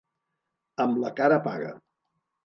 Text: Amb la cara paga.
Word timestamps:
Amb 0.85 0.97
la 1.03 1.11
cara 1.19 1.37
paga. 1.49 1.69